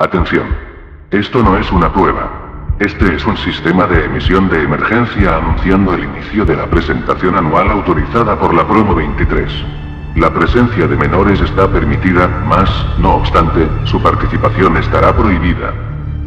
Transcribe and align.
Atención. 0.00 0.46
Esto 1.10 1.42
no 1.42 1.56
es 1.56 1.72
una 1.72 1.92
prueba. 1.92 2.30
Este 2.78 3.16
es 3.16 3.26
un 3.26 3.36
sistema 3.36 3.84
de 3.88 4.04
emisión 4.04 4.48
de 4.48 4.62
emergencia 4.62 5.38
anunciando 5.38 5.92
el 5.92 6.04
inicio 6.04 6.44
de 6.44 6.54
la 6.54 6.66
presentación 6.66 7.36
anual 7.36 7.68
autorizada 7.68 8.38
por 8.38 8.54
la 8.54 8.64
promo 8.64 8.94
23. 8.94 9.52
La 10.14 10.32
presencia 10.32 10.86
de 10.86 10.96
menores 10.96 11.40
está 11.40 11.66
permitida, 11.66 12.28
más, 12.46 12.70
no 13.00 13.16
obstante, 13.16 13.66
su 13.86 14.00
participación 14.00 14.76
estará 14.76 15.16
prohibida. 15.16 15.74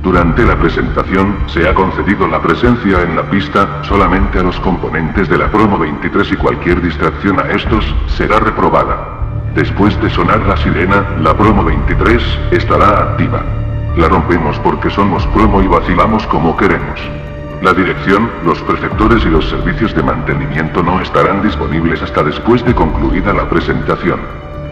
Durante 0.03 0.43
la 0.43 0.59
presentación, 0.59 1.37
se 1.47 1.65
ha 1.65 1.73
concedido 1.73 2.27
la 2.27 2.41
presencia 2.41 3.01
en 3.03 3.15
la 3.15 3.23
pista 3.29 3.83
solamente 3.83 4.37
a 4.37 4.43
los 4.43 4.59
componentes 4.59 5.29
de 5.29 5.37
la 5.37 5.49
promo 5.49 5.79
23 5.79 6.29
y 6.29 6.35
cualquier 6.35 6.81
distracción 6.81 7.39
a 7.39 7.43
estos 7.43 7.85
será 8.07 8.37
reprobada. 8.41 9.53
Después 9.55 9.97
de 10.01 10.09
sonar 10.09 10.45
la 10.45 10.57
sirena, 10.57 11.05
la 11.21 11.33
promo 11.37 11.63
23 11.63 12.21
estará 12.51 13.11
activa. 13.11 13.60
La 13.97 14.07
rompemos 14.07 14.57
porque 14.59 14.89
somos 14.89 15.25
promo 15.27 15.61
y 15.61 15.67
vacilamos 15.67 16.25
como 16.27 16.55
queremos. 16.55 16.99
La 17.61 17.73
dirección, 17.73 18.31
los 18.45 18.59
preceptores 18.61 19.23
y 19.25 19.29
los 19.29 19.47
servicios 19.49 19.93
de 19.93 20.01
mantenimiento 20.01 20.81
no 20.81 21.01
estarán 21.01 21.43
disponibles 21.43 22.01
hasta 22.01 22.23
después 22.23 22.63
de 22.65 22.73
concluida 22.73 23.33
la 23.33 23.49
presentación. 23.49 24.19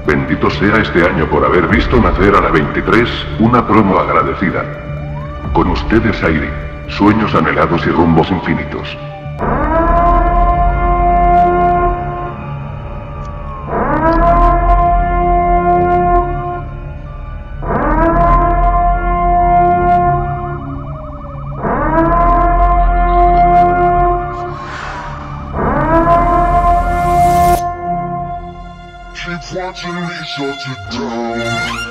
Bendito 0.08 0.50
sea 0.50 0.78
este 0.78 1.06
año 1.06 1.26
por 1.28 1.46
haber 1.46 1.68
visto 1.68 2.02
nacer 2.02 2.34
a 2.34 2.42
la 2.42 2.50
23, 2.50 3.10
una 3.40 3.68
promo 3.68 4.00
agradecida. 4.00 4.64
Con 5.54 5.68
ustedes 5.68 6.24
Airi, 6.24 6.50
sueños 6.88 7.36
anhelados 7.36 7.86
y 7.86 7.90
rumbos 7.90 8.32
infinitos. 8.32 8.98
Shut 30.40 30.56
it 30.56 30.80
down. 30.92 31.90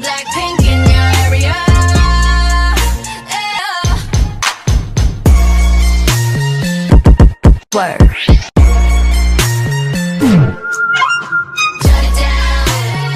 Blackpink 0.00 0.60
in 0.72 0.80
your 0.92 1.08
area. 1.24 1.56
Word. 7.74 8.10
Shut 11.80 12.04
it 12.04 12.14
down. 12.20 12.66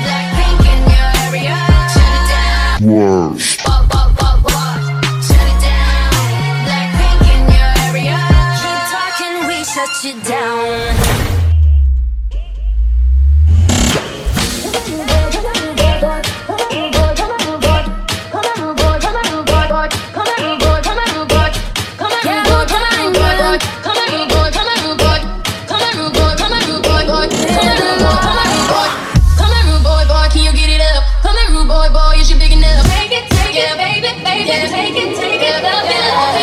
Blackpink 0.01 0.65
in 0.73 0.81
your 0.95 1.09
area. 1.27 1.59
Shut 1.93 2.09
it 2.09 2.25
down. 2.33 2.89
Word. 2.89 3.56
is 32.21 32.31
you 32.31 32.37
big 32.37 32.53
enough? 32.53 32.87
Take 32.87 33.13
it, 33.13 33.29
take 33.31 33.55
yeah, 33.55 33.75
it, 33.75 33.79
baby, 33.79 34.09
baby, 34.25 34.49
yeah. 34.49 34.67
take 34.69 34.97
it, 34.97 35.17
take 35.17 35.41
it, 35.41 35.63
love 35.63 35.85
yeah. 35.85 36.36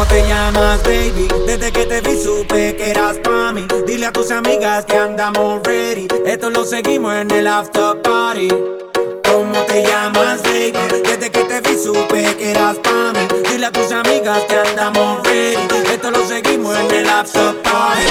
¿Cómo 0.00 0.12
te 0.12 0.26
llamas, 0.26 0.82
baby? 0.82 1.28
Desde 1.46 1.70
que 1.70 1.84
te 1.84 2.00
vi 2.00 2.16
supe 2.16 2.74
que 2.74 2.90
eras 2.90 3.18
pa' 3.18 3.52
mí. 3.52 3.66
Dile 3.86 4.06
a 4.06 4.10
tus 4.10 4.30
amigas 4.30 4.86
que 4.86 4.96
andamos 4.96 5.60
ready. 5.62 6.08
Esto 6.24 6.48
lo 6.48 6.64
seguimos 6.64 7.14
en 7.16 7.30
el 7.30 7.46
after 7.46 8.00
party. 8.00 8.48
¿Cómo 8.48 9.60
te 9.66 9.82
llamas, 9.82 10.42
baby? 10.42 10.72
Desde 11.02 11.30
que 11.30 11.44
te 11.44 11.60
vi 11.60 11.76
supe 11.76 12.34
que 12.34 12.50
eras 12.52 12.78
pa' 12.78 13.12
mí. 13.12 13.28
Dile 13.50 13.66
a 13.66 13.72
tus 13.72 13.92
amigas 13.92 14.40
que 14.48 14.54
andamos 14.54 15.22
ready. 15.22 15.58
Esto 15.92 16.10
lo 16.10 16.26
seguimos 16.26 16.78
en 16.78 16.90
el 16.92 17.06
after 17.06 17.60
party. 17.60 18.02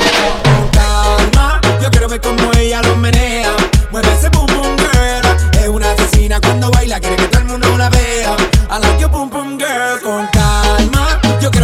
Calma, 0.71 1.59
yo 1.81 1.89
quiero 1.89 2.07
ver 2.07 2.21
cómo 2.21 2.51
ella 2.59 2.83
lo 2.83 2.97
menea. 2.97 3.55
Mueve 3.89 4.13
ese 4.13 4.29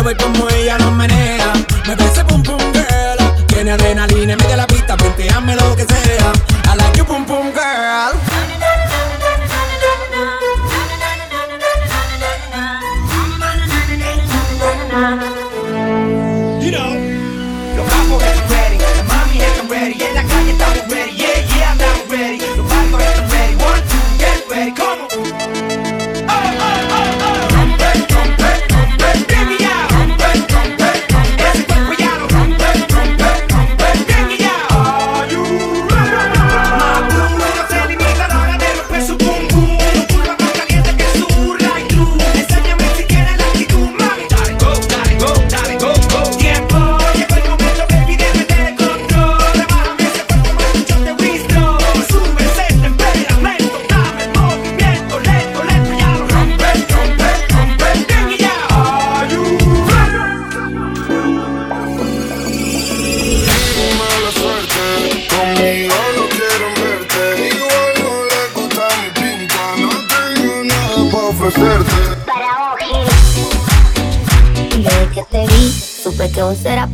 ver 0.05 0.17
cómo 0.17 0.47
ella 0.49 0.77
lo 0.77 0.91
menea. 0.91 1.51
Mueve 1.85 2.05
ese 2.05 2.21
boom 2.23 2.43
boom 2.43 2.61
girl. 2.73 3.45
Tiene 3.47 3.71
adrenalina 3.71 4.35
de 4.35 4.55
la 4.55 4.67
pista, 4.67 4.95
planteame 4.95 5.55
lo 5.55 5.75
que 5.75 5.85
sea. 5.85 6.31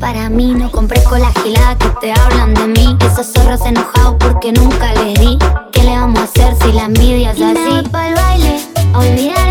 Para 0.01 0.29
mí. 0.29 0.53
No 0.53 0.69
compré 0.69 1.01
con 1.03 1.21
la 1.21 1.31
gilada 1.41 1.77
que 1.77 1.87
te 2.01 2.11
hablan 2.11 2.53
de 2.55 2.67
mí. 2.67 2.97
Esos 3.05 3.27
zorros 3.27 3.65
enojados 3.65 4.15
porque 4.19 4.51
nunca 4.51 4.93
les 4.95 5.17
di. 5.19 5.37
¿Qué 5.71 5.83
le 5.83 5.91
vamos 5.91 6.19
a 6.19 6.23
hacer 6.23 6.55
si 6.61 6.73
la 6.73 6.85
envidia 6.85 7.31
es 7.31 7.41
así? 7.41 7.89
para 7.89 8.09
el 8.09 8.15
baile, 8.15 8.59
a. 8.93 9.50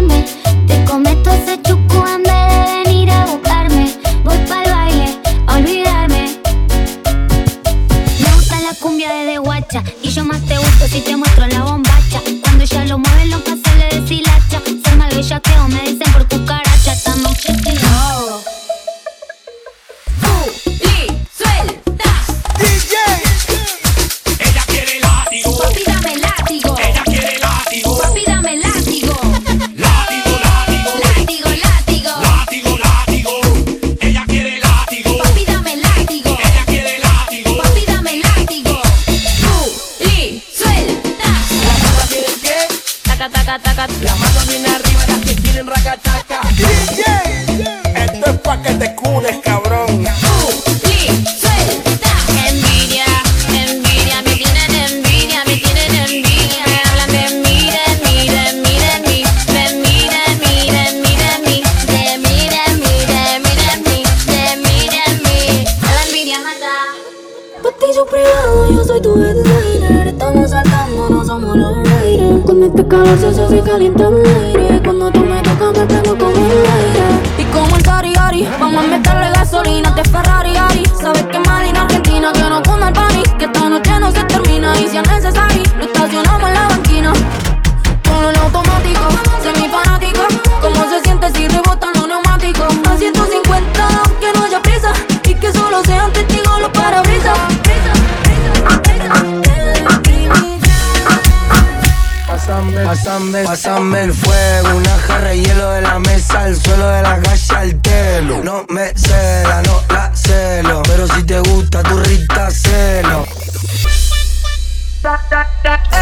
el 104.01 104.15
fuego, 104.15 104.77
una 104.77 104.99
jarra 104.99 105.35
y 105.35 105.45
hielo 105.45 105.71
de 105.73 105.83
la 105.83 105.99
mesa, 105.99 106.45
al 106.45 106.57
suelo 106.57 106.89
de 106.89 107.03
la 107.03 107.21
calle 107.21 107.55
al 107.55 107.81
telo. 107.83 108.41
No 108.43 108.65
me 108.71 108.93
cela, 108.95 109.63
no 109.63 109.83
la 109.91 110.11
celo, 110.15 110.83
pero 110.85 111.07
si 111.07 111.23
te 111.25 111.39
gusta 111.41 111.83
tu 111.83 111.99
rita 111.99 112.51
celo. 112.51 113.27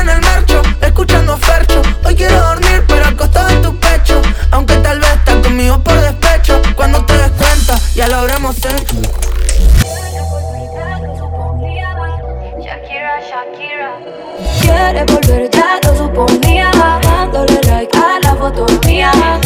En 0.01 0.09
el 0.09 0.21
marcho, 0.21 0.63
escuchando 0.81 1.37
Fercho, 1.39 1.83
hoy 2.05 2.15
quiero 2.15 2.41
dormir 2.41 2.85
pero 2.87 3.07
acostado 3.07 3.49
en 3.49 3.63
tu 3.63 3.77
pecho, 3.79 4.21
aunque 4.53 4.77
tal 4.77 5.01
vez 5.01 5.11
estás 5.15 5.37
conmigo 5.37 5.83
por 5.83 6.01
despecho, 6.01 6.61
cuando 6.77 7.05
te 7.05 7.15
des 7.15 7.31
cuenta 7.33 7.79
ya 7.95 8.07
lo 8.09 8.17
habremos 8.17 8.57
hecho. 8.59 8.97
Shakira, 12.61 13.21
Shakira. 13.29 13.99
Quiere 14.61 15.05
volver, 15.05 15.51
ya 15.51 15.81
lo 15.83 15.97
suponía. 15.97 16.48
yeah. 18.99 19.38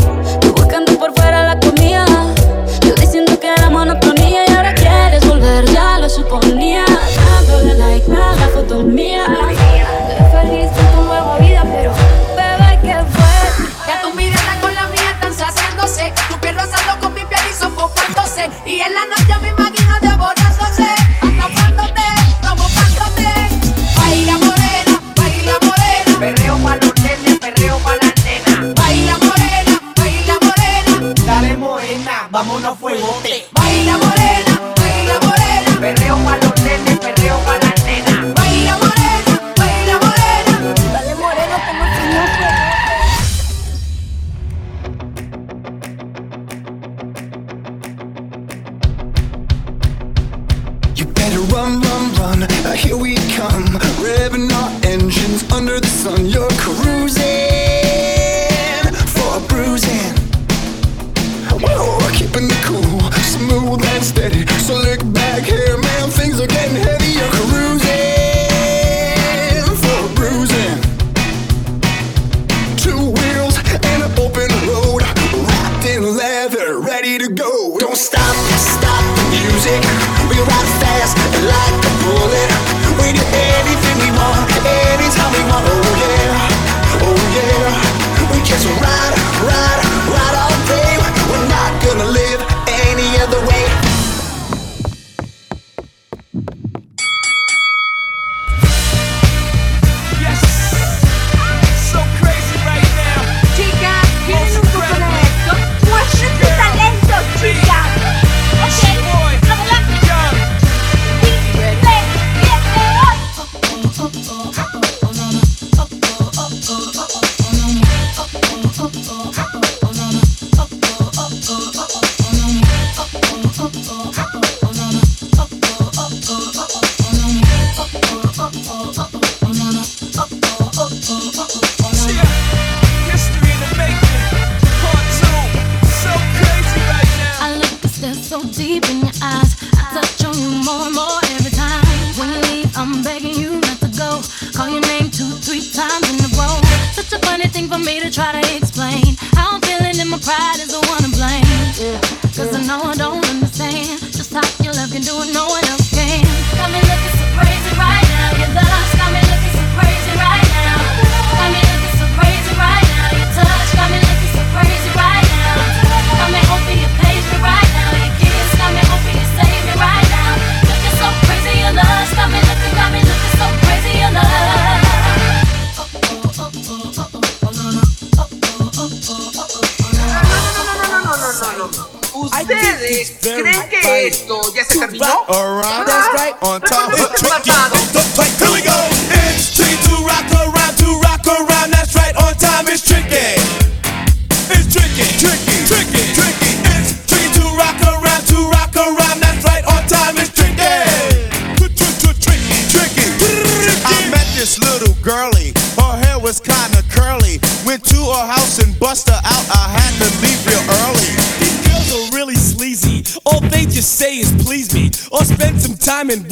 Baila 33.50 33.98
morena, 33.98 34.54
baila 34.76 35.14
morena, 35.26 35.80
perreo 35.80 36.16
palo. 36.24 36.51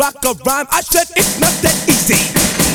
rock 0.00 0.24
a 0.24 0.32
rhyme. 0.48 0.66
I 0.72 0.80
said 0.80 1.12
it's 1.12 1.36
not 1.36 1.52
that 1.60 1.76
easy. 1.84 2.16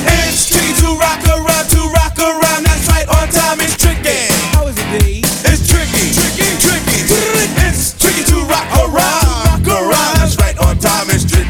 It's 0.06 0.46
tricky 0.46 0.78
to 0.86 0.94
rock 0.94 1.26
around, 1.26 1.66
to 1.74 1.82
rock 1.98 2.14
around. 2.22 2.70
That's 2.70 2.86
right, 2.86 3.10
on 3.10 3.26
time 3.34 3.58
is 3.66 3.74
tricky. 3.74 4.30
How 4.54 4.70
is 4.70 4.78
it, 4.78 4.86
Dave? 4.94 5.26
It's 5.50 5.66
tricky, 5.66 6.14
tricky, 6.14 6.46
tricky. 6.62 7.02
It's 7.66 7.98
tricky 7.98 8.22
to 8.30 8.46
rock 8.46 8.70
around, 8.78 8.94
rhyme, 8.94 9.58
rock 9.58 9.66
around. 9.66 10.14
That's 10.22 10.38
right, 10.38 10.54
on 10.62 10.78
time 10.78 11.10
is 11.10 11.26
tricky. 11.26 11.50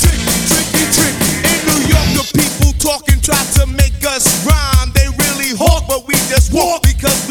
Tricky, 0.00 0.36
tricky, 0.48 0.84
tricky. 0.88 1.28
In 1.44 1.58
New 1.68 1.80
York, 1.92 2.08
the 2.16 2.24
people 2.32 2.72
talking 2.80 3.20
try 3.20 3.44
to 3.60 3.68
make 3.68 4.00
us 4.08 4.24
rhyme. 4.48 4.88
They 4.96 5.12
really 5.20 5.52
hawk, 5.52 5.84
but 5.84 6.08
we 6.08 6.16
just 6.32 6.48
walk 6.48 6.80
because. 6.80 7.27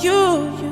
you. 0.00 0.71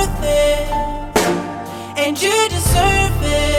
worth 0.00 0.22
it, 0.22 0.70
and 1.98 2.20
you 2.20 2.48
deserve 2.48 3.22
it. 3.22 3.49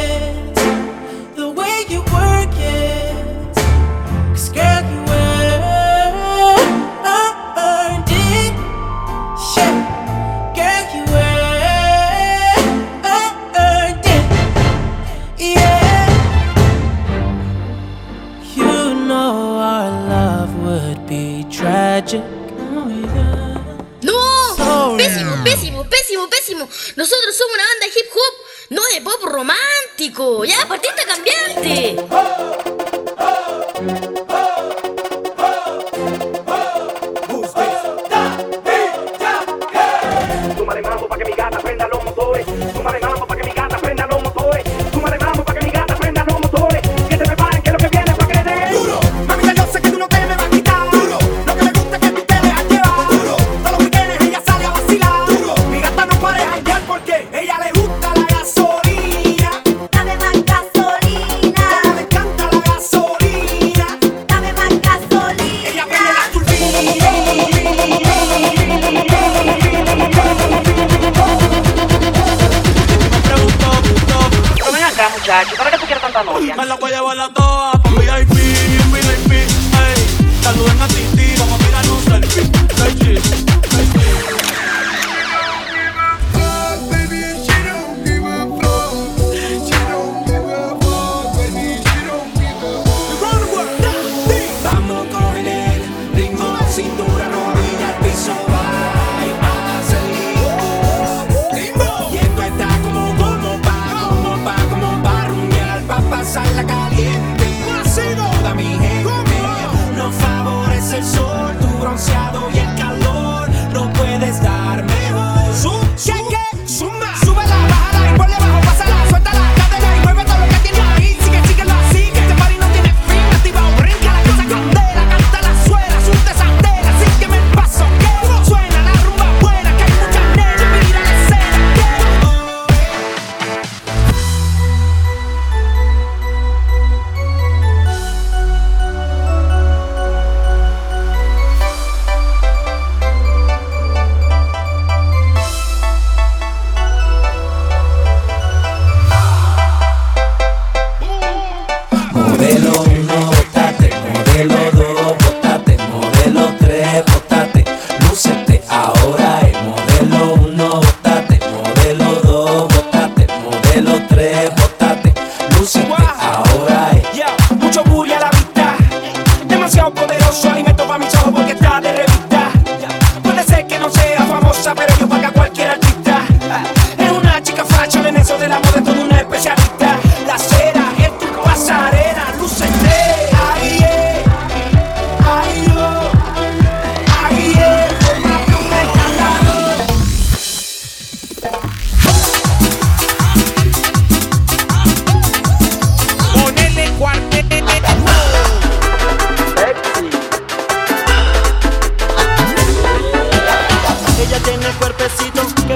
Nosotros 26.59 27.35
somos 27.35 27.53
una 27.55 27.63
banda 27.63 27.85
de 27.85 27.99
hip 27.99 28.11
hop, 28.13 28.45
no 28.69 28.81
de 28.93 29.01
pop 29.01 29.23
romántico. 29.23 30.45
Ya, 30.45 30.67
partiste 30.67 31.05
cambiante. 31.05 32.70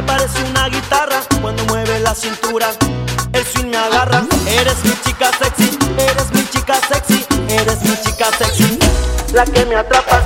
Parece 0.06 0.44
una 0.44 0.68
guitarra 0.70 1.22
cuando 1.42 1.64
mueve 1.66 2.00
la 2.00 2.16
cintura. 2.16 2.68
El 3.34 3.46
swing 3.46 3.68
me 3.68 3.78
agarra. 3.78 4.24
Eres 4.48 4.84
mi 4.84 4.94
chica 5.04 5.32
sexy, 5.38 5.78
eres 5.98 6.32
mi 6.32 6.48
chica 6.50 6.76
sexy, 6.88 7.26
eres 7.50 7.82
mi 7.84 7.96
chica 8.02 8.28
sexy. 8.38 8.80
La 9.34 9.46
que 9.46 9.66
me 9.66 9.76
atrapa. 9.76 10.22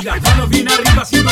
Y 0.00 0.04
las 0.04 0.22
manos 0.22 0.48
bien 0.48 0.66
arriba 0.66 1.02
haciendo 1.02 1.30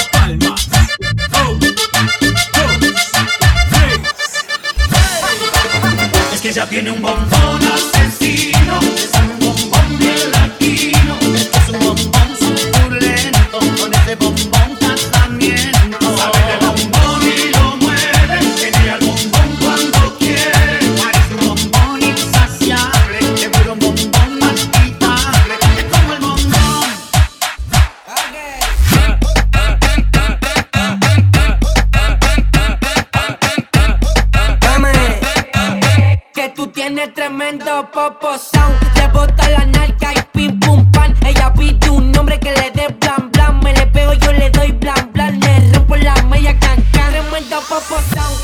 tienes 36.99 37.15
tremendo 37.15 37.89
popo 37.93 38.37
sound. 38.39 38.75
Le 38.97 39.07
bota 39.09 39.49
la 39.51 39.65
narca 39.67 40.13
y 40.13 40.23
pim 40.33 40.59
pum 40.59 40.91
pan. 40.91 41.15
Ella 41.25 41.53
pide 41.53 41.91
un 41.91 42.11
nombre 42.11 42.41
que 42.41 42.51
le 42.51 42.71
dé 42.73 42.89
blan 43.01 43.31
blan. 43.31 43.61
Me 43.61 43.73
le 43.73 43.87
pego, 43.87 44.15
yo 44.15 44.33
le 44.33 44.51
doy 44.51 44.73
blan 44.73 45.13
blan. 45.13 45.39
Le 45.39 45.73
rompo 45.73 45.97
la 45.97 46.15
media 46.25 46.59
can 46.59 46.83
can. 46.93 47.13
Tremendo 47.13 47.61
popo 47.69 48.01
sound. 48.13 48.39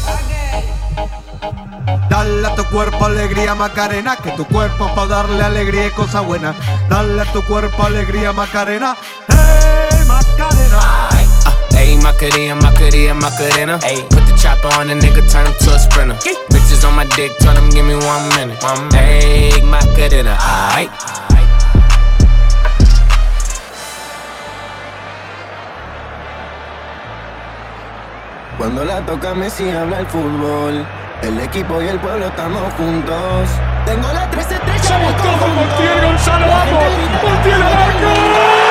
Dale 2.08 2.46
a 2.46 2.54
tu 2.54 2.64
cuerpo 2.66 3.06
alegría 3.06 3.54
Macarena, 3.56 4.16
que 4.16 4.30
tu 4.32 4.44
cuerpo 4.44 4.88
pa' 4.94 5.06
darle 5.06 5.42
alegría 5.42 5.88
y 5.88 5.90
cosa 5.90 6.20
buena. 6.20 6.54
Dale 6.88 7.22
a 7.22 7.24
tu 7.32 7.42
cuerpo 7.42 7.82
alegría 7.82 8.32
Macarena, 8.32 8.96
hey 9.28 9.98
Macarena. 10.06 11.08
Ayy, 11.10 11.23
Macarena, 12.02 12.54
Macarena, 12.54 13.14
Macarena. 13.14 13.78
Ayy, 13.82 14.02
put 14.10 14.26
the 14.26 14.36
chopper 14.40 14.68
on 14.78 14.88
the 14.88 14.94
nigga, 14.94 15.22
turn 15.30 15.46
him 15.46 15.54
to 15.60 15.74
a 15.74 15.78
sprinter. 15.78 16.14
Bitches 16.50 16.86
on 16.86 16.94
my 16.94 17.04
dick, 17.16 17.32
tell 17.38 17.56
him 17.56 17.70
give 17.70 17.86
me 17.86 17.94
one 17.94 18.28
minute. 18.36 18.62
One 18.62 18.88
Ayy, 18.90 19.62
Macarena, 19.62 20.36
aight. 20.74 20.90
Cuando 28.58 28.84
la 28.84 29.04
toca 29.04 29.34
Messi 29.34 29.68
habla 29.68 30.00
el 30.00 30.06
fútbol. 30.06 30.86
El 31.22 31.40
equipo 31.40 31.80
y 31.80 31.88
el 31.88 31.98
pueblo 31.98 32.26
estamos 32.26 32.72
juntos. 32.74 33.48
Tengo 33.86 34.12
la 34.12 34.30
13 34.30 34.54
estrellas. 34.54 34.86
Somos 34.86 35.16
todos 35.16 35.48
Montiel, 35.54 36.04
Gonzalo, 36.04 36.46
vamos. 36.46 36.84
Montiel 37.22 37.62
al 37.62 38.63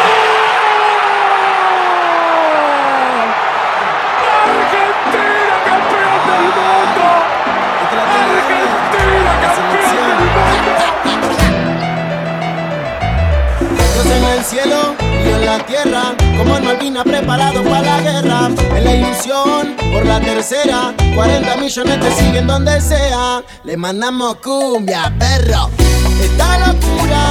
como 16.37 16.57
en 16.57 16.65
Malvina 16.65 17.03
preparado 17.03 17.63
para 17.63 17.81
la 17.81 18.01
guerra. 18.01 18.49
En 18.75 18.83
la 18.83 18.95
ilusión, 18.95 19.75
por 19.91 20.05
la 20.05 20.19
tercera, 20.19 20.93
40 21.15 21.57
millones 21.57 21.99
te 21.99 22.11
siguen 22.11 22.47
donde 22.47 22.81
sea. 22.81 23.43
Le 23.63 23.77
mandamos 23.77 24.37
cumbia, 24.37 25.13
perro. 25.19 25.69
Esta 26.21 26.57
locura, 26.67 27.23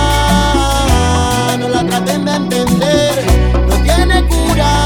no 1.58 1.68
la 1.68 1.84
traten 1.84 2.24
de 2.24 2.34
entender, 2.36 3.24
no 3.68 3.74
tiene 3.82 4.24
cura, 4.26 4.81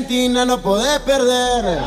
Argentina, 0.00 0.46
no 0.46 0.62
podés 0.62 0.98
perder. 1.00 1.78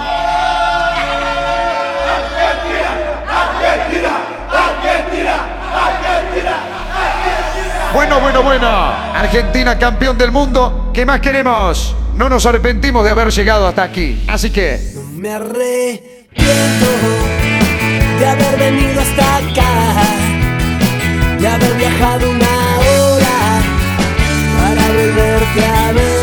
Bueno, 7.92 8.20
bueno, 8.20 8.44
bueno. 8.44 8.68
Argentina 9.16 9.80
campeón 9.80 10.16
del 10.16 10.32
mundo. 10.32 10.92
¿Qué 10.94 11.08
más 11.08 11.22
queremos? 11.22 11.96
No 12.16 12.30
nos 12.30 12.46
arrepentimos 12.46 13.04
de 13.04 13.10
haber 13.10 13.32
llegado 13.32 13.68
hasta 13.68 13.82
aquí. 13.82 14.24
Así 14.28 14.52
que... 14.52 14.80
Me 15.16 15.32
arrepiento 15.32 16.86
de 18.20 18.28
haber 18.28 18.58
venido 18.60 19.02
hasta 19.02 19.38
acá, 19.38 20.04
de 21.40 21.48
haber 21.48 21.74
viajado 21.78 22.30
una 22.30 22.78
hora 22.78 23.62
para 24.60 24.88
volverte 24.88 25.66
a 25.66 25.92
ver. 25.94 26.23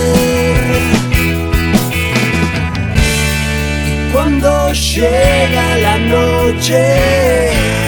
cuando 4.40 4.72
llega 4.72 5.76
la 5.78 5.98
noche. 5.98 7.79